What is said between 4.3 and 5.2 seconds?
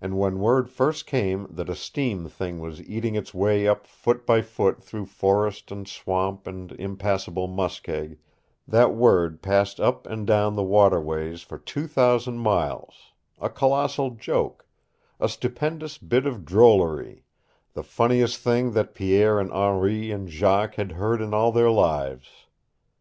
foot through